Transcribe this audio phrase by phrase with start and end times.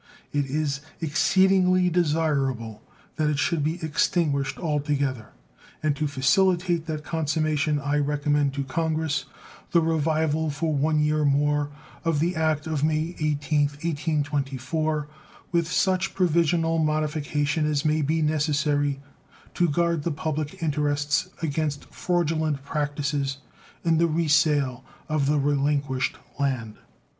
[0.33, 2.81] It is exceedingly desirable
[3.17, 5.27] that it should be extinguished altogether;
[5.83, 9.25] and to facilitate that consummation I recommend to Congress
[9.69, 11.69] the revival for one year more
[12.03, 15.07] of the act of May 18th, 1824,
[15.51, 18.99] with such provisional modification as may be necessary
[19.53, 23.37] to guard the public interests against fraudulent practices
[23.85, 26.77] in the resale of the relinquished land.